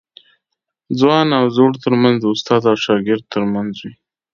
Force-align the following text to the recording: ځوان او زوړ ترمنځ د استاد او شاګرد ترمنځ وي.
ځوان 0.99 1.27
او 1.39 1.45
زوړ 1.55 1.71
ترمنځ 1.83 2.15
د 2.21 2.25
استاد 2.33 2.61
او 2.71 2.75
شاګرد 2.85 3.23
ترمنځ 3.33 3.73
وي. 3.83 3.93